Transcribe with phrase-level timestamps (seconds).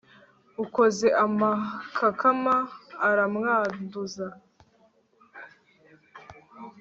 [0.63, 2.55] ukoze amakakama,
[3.09, 4.27] aramwanduza